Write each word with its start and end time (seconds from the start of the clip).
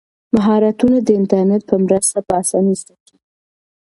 مهارتونه 0.35 0.97
د 1.03 1.09
انټرنیټ 1.19 1.61
په 1.69 1.75
مرسته 1.85 2.17
په 2.27 2.31
اسانۍ 2.41 2.75
زده 2.81 2.95
کیږي. 3.05 3.25